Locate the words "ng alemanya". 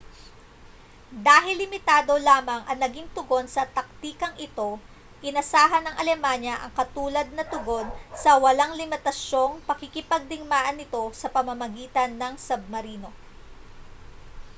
5.85-6.55